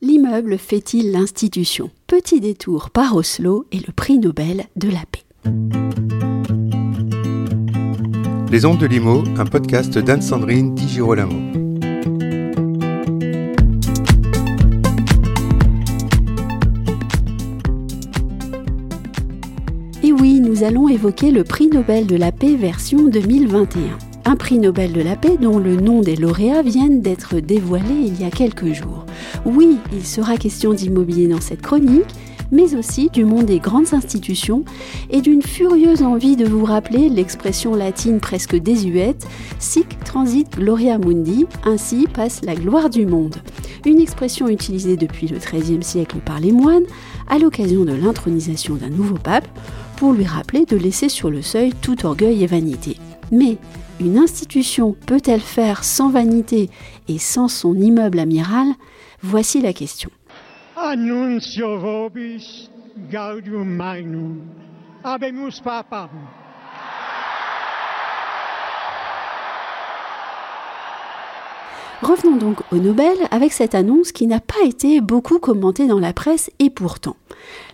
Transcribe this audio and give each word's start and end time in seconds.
L'immeuble 0.00 0.58
fait-il 0.58 1.10
l'institution? 1.10 1.90
Petit 2.06 2.40
détour 2.40 2.90
par 2.90 3.16
Oslo 3.16 3.66
et 3.72 3.78
le 3.78 3.92
prix 3.92 4.20
Nobel 4.20 4.66
de 4.76 4.88
la 4.88 5.00
paix. 5.10 5.24
Les 8.52 8.64
ondes 8.64 8.78
de 8.78 8.86
Limo, 8.86 9.24
un 9.36 9.44
podcast 9.44 9.98
d'Anne-Sandrine 9.98 10.76
Di 10.76 10.88
Girolamo. 10.88 11.34
Et 20.04 20.12
oui, 20.12 20.38
nous 20.38 20.62
allons 20.62 20.88
évoquer 20.88 21.32
le 21.32 21.42
prix 21.42 21.66
Nobel 21.66 22.06
de 22.06 22.14
la 22.14 22.30
paix 22.30 22.54
version 22.54 23.08
2021 23.08 24.07
un 24.28 24.36
prix 24.36 24.58
Nobel 24.58 24.92
de 24.92 25.00
la 25.00 25.16
paix 25.16 25.38
dont 25.40 25.58
le 25.58 25.76
nom 25.76 26.02
des 26.02 26.14
lauréats 26.14 26.60
viennent 26.60 27.00
d'être 27.00 27.40
dévoilés 27.40 28.04
il 28.04 28.20
y 28.20 28.24
a 28.24 28.30
quelques 28.30 28.74
jours. 28.74 29.06
Oui, 29.46 29.78
il 29.90 30.04
sera 30.04 30.36
question 30.36 30.74
d'immobilier 30.74 31.28
dans 31.28 31.40
cette 31.40 31.62
chronique, 31.62 32.04
mais 32.52 32.74
aussi 32.74 33.08
du 33.08 33.24
monde 33.24 33.46
des 33.46 33.58
grandes 33.58 33.94
institutions 33.94 34.66
et 35.08 35.22
d'une 35.22 35.40
furieuse 35.40 36.02
envie 36.02 36.36
de 36.36 36.44
vous 36.44 36.66
rappeler 36.66 37.08
l'expression 37.08 37.74
latine 37.74 38.20
presque 38.20 38.54
désuète 38.54 39.26
Sic 39.58 39.98
transit 40.04 40.46
gloria 40.58 40.98
mundi, 40.98 41.46
ainsi 41.64 42.06
passe 42.06 42.44
la 42.44 42.54
gloire 42.54 42.90
du 42.90 43.06
monde. 43.06 43.36
Une 43.86 43.98
expression 43.98 44.48
utilisée 44.48 44.98
depuis 44.98 45.28
le 45.28 45.38
XIIIe 45.38 45.82
siècle 45.82 46.18
par 46.22 46.38
les 46.38 46.52
moines 46.52 46.86
à 47.28 47.38
l'occasion 47.38 47.86
de 47.86 47.92
l'intronisation 47.92 48.74
d'un 48.74 48.90
nouveau 48.90 49.16
pape 49.16 49.48
pour 49.96 50.12
lui 50.12 50.26
rappeler 50.26 50.66
de 50.66 50.76
laisser 50.76 51.08
sur 51.08 51.30
le 51.30 51.40
seuil 51.40 51.72
tout 51.80 52.04
orgueil 52.04 52.44
et 52.44 52.46
vanité. 52.46 52.98
Mais 53.32 53.56
une 54.00 54.18
institution 54.18 54.96
peut-elle 55.06 55.40
faire 55.40 55.84
sans 55.84 56.10
vanité 56.10 56.70
et 57.08 57.18
sans 57.18 57.48
son 57.48 57.74
immeuble 57.74 58.18
amiral? 58.18 58.68
Voici 59.22 59.60
la 59.60 59.72
question. 59.72 60.10
Annuncio 60.76 62.10
gaudium 63.10 63.82
papam. 65.64 66.10
Revenons 72.00 72.36
donc 72.36 72.60
au 72.70 72.76
Nobel 72.76 73.16
avec 73.32 73.52
cette 73.52 73.74
annonce 73.74 74.12
qui 74.12 74.28
n'a 74.28 74.38
pas 74.38 74.64
été 74.64 75.00
beaucoup 75.00 75.40
commentée 75.40 75.88
dans 75.88 75.98
la 75.98 76.12
presse 76.12 76.48
et 76.60 76.70
pourtant. 76.70 77.16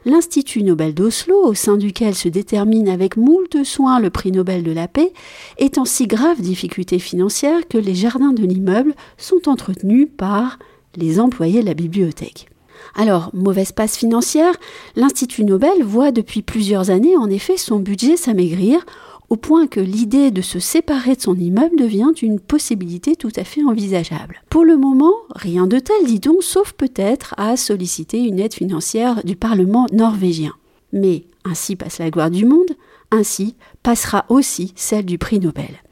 L'Institut 0.07 0.63
Nobel 0.63 0.95
d'Oslo, 0.95 1.45
au 1.45 1.53
sein 1.53 1.77
duquel 1.77 2.15
se 2.15 2.29
détermine 2.29 2.89
avec 2.89 3.19
moult 3.19 3.65
soin 3.65 4.01
le 4.01 4.09
prix 4.09 4.33
Nobel 4.33 4.63
de 4.63 4.73
la 4.73 4.89
paix, 4.89 5.13
est 5.59 5.77
en 5.77 5.85
si 5.85 6.07
grave 6.07 6.41
difficulté 6.41 6.99
financière 6.99 7.69
que 7.69 7.77
les 7.77 7.95
jardins 7.95 8.33
de 8.33 8.47
l'immeuble 8.47 8.95
sont 9.19 9.47
entretenus 9.47 10.09
par 10.17 10.59
les 10.97 11.21
employés 11.21 11.61
de 11.61 11.67
la 11.67 11.75
bibliothèque. 11.75 12.49
Alors, 12.95 13.31
mauvaise 13.35 13.73
passe 13.73 13.97
financière, 13.97 14.55
l'Institut 14.97 15.45
Nobel 15.45 15.83
voit 15.83 16.13
depuis 16.13 16.41
plusieurs 16.41 16.89
années 16.89 17.17
en 17.17 17.29
effet 17.29 17.57
son 17.57 17.79
budget 17.79 18.17
s'amaigrir 18.17 18.87
au 19.35 19.37
point 19.37 19.67
que 19.67 19.81
l'idée 19.81 20.31
de 20.31 20.43
se 20.43 20.61
séparer 20.61 21.17
de 21.17 21.21
son 21.21 21.35
immeuble 21.35 21.77
devient 21.77 22.13
une 22.23 22.39
possibilité 22.39 23.17
tout 23.17 23.33
à 23.35 23.43
fait 23.43 23.65
envisageable. 23.65 24.41
Pour 24.49 24.65
le 24.65 24.77
moment, 24.77 25.13
rien 25.35 25.67
de 25.67 25.81
tel, 25.81 26.07
dit-on, 26.07 26.41
sauf 26.41 26.73
peut-être 26.73 27.35
à 27.37 27.57
solliciter 27.57 28.21
une 28.21 28.39
aide 28.39 28.55
financière 28.55 29.25
du 29.25 29.35
Parlement 29.35 29.89
norvégien. 29.93 30.53
Mais 30.93 31.25
ainsi 31.45 31.75
passe 31.75 31.99
la 31.99 32.11
gloire 32.11 32.31
du 32.31 32.45
monde, 32.45 32.77
ainsi 33.11 33.57
passera 33.83 34.25
aussi 34.29 34.73
celle 34.77 35.05
du 35.05 35.19
prix 35.19 35.41
Nobel. 35.41 35.83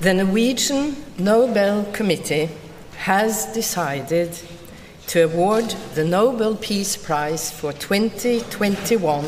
The 0.00 0.14
Norwegian 0.14 0.92
Nobel 1.18 1.84
Committee 1.94 2.48
has 3.06 3.52
decided 3.54 4.30
to 5.08 5.18
award 5.24 5.74
the 5.94 6.04
Nobel 6.06 6.56
Peace 6.56 6.96
Prize 6.96 7.50
for 7.50 7.74
2021 7.74 9.24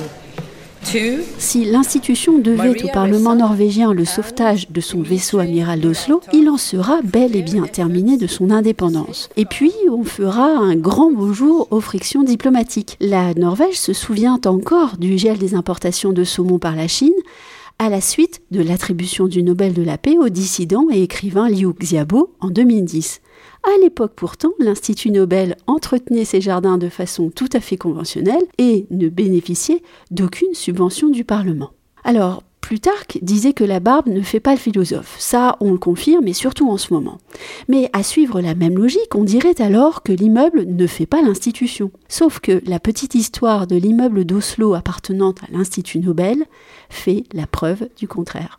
si 1.38 1.64
l'institution 1.64 2.38
devait 2.38 2.84
au 2.84 2.88
Parlement 2.88 3.34
norvégien 3.34 3.92
le 3.92 4.04
sauvetage 4.04 4.70
de 4.70 4.80
son 4.80 5.02
vaisseau 5.02 5.40
amiral 5.40 5.80
d'Oslo, 5.80 6.20
il 6.32 6.48
en 6.48 6.56
sera 6.56 7.00
bel 7.02 7.34
et 7.34 7.42
bien 7.42 7.64
terminé 7.64 8.16
de 8.16 8.28
son 8.28 8.50
indépendance. 8.50 9.28
Et 9.36 9.46
puis, 9.46 9.72
on 9.90 10.04
fera 10.04 10.46
un 10.46 10.76
grand 10.76 11.10
beau 11.10 11.32
jour 11.32 11.66
aux 11.72 11.80
frictions 11.80 12.22
diplomatiques. 12.22 12.96
La 13.00 13.34
Norvège 13.34 13.78
se 13.78 13.92
souvient 13.92 14.40
encore 14.46 14.96
du 14.96 15.18
gel 15.18 15.38
des 15.38 15.54
importations 15.54 16.12
de 16.12 16.22
saumon 16.22 16.58
par 16.60 16.76
la 16.76 16.86
Chine, 16.86 17.14
à 17.78 17.88
la 17.88 18.00
suite 18.00 18.42
de 18.50 18.62
l'attribution 18.62 19.26
du 19.26 19.42
Nobel 19.42 19.74
de 19.74 19.82
la 19.82 19.98
paix 19.98 20.16
au 20.18 20.28
dissident 20.28 20.86
et 20.90 21.02
écrivain 21.02 21.48
Liu 21.48 21.72
Xiaobo 21.72 22.34
en 22.40 22.48
2010. 22.48 23.20
À 23.64 23.80
l'époque 23.82 24.12
pourtant, 24.16 24.52
l'Institut 24.58 25.10
Nobel 25.10 25.56
entretenait 25.66 26.24
ses 26.24 26.40
jardins 26.40 26.78
de 26.78 26.88
façon 26.88 27.30
tout 27.30 27.48
à 27.52 27.60
fait 27.60 27.76
conventionnelle 27.76 28.44
et 28.58 28.86
ne 28.90 29.08
bénéficiait 29.08 29.82
d'aucune 30.10 30.54
subvention 30.54 31.08
du 31.08 31.24
Parlement. 31.24 31.70
Alors, 32.04 32.42
Plutarque 32.66 33.20
disait 33.22 33.52
que 33.52 33.62
la 33.62 33.78
barbe 33.78 34.08
ne 34.08 34.22
fait 34.22 34.40
pas 34.40 34.50
le 34.50 34.56
philosophe. 34.56 35.14
Ça, 35.20 35.56
on 35.60 35.70
le 35.70 35.78
confirme, 35.78 36.26
et 36.26 36.32
surtout 36.32 36.68
en 36.68 36.78
ce 36.78 36.92
moment. 36.92 37.18
Mais 37.68 37.88
à 37.92 38.02
suivre 38.02 38.40
la 38.40 38.56
même 38.56 38.76
logique, 38.76 39.14
on 39.14 39.22
dirait 39.22 39.60
alors 39.60 40.02
que 40.02 40.10
l'immeuble 40.10 40.64
ne 40.66 40.88
fait 40.88 41.06
pas 41.06 41.22
l'institution. 41.22 41.92
Sauf 42.08 42.40
que 42.40 42.60
la 42.66 42.80
petite 42.80 43.14
histoire 43.14 43.68
de 43.68 43.76
l'immeuble 43.76 44.24
d'Oslo 44.24 44.74
appartenant 44.74 45.30
à 45.30 45.52
l'Institut 45.52 46.00
Nobel 46.00 46.42
fait 46.90 47.22
la 47.32 47.46
preuve 47.46 47.88
du 47.96 48.08
contraire. 48.08 48.58